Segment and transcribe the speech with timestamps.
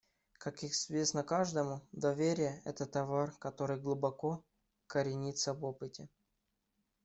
[0.43, 4.43] Как известно каждому, доверие − это товар, который глубоко
[4.87, 6.09] коренится в опыте.